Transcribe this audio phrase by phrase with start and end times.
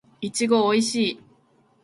[0.19, 1.21] いちごおいしい